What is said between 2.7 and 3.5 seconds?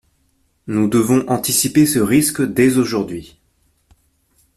aujourd’hui.